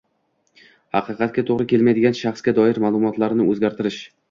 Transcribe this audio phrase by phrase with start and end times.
[0.99, 4.03] Haqiqatga to‘g‘ri kelmaydigan shaxsga doir ma’lumotlarni o‘zgartirish